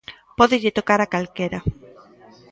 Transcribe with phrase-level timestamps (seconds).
[0.37, 1.59] Pódelle tocar a calquera.